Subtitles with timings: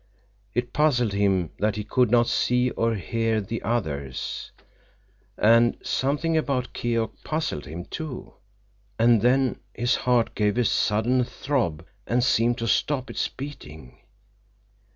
[0.55, 4.51] It puzzled him that he could not see or hear the others.
[5.37, 8.33] And something about Keok puzzled him, too.
[8.97, 13.99] And then his heart gave a sudden throb and seemed to stop its beating.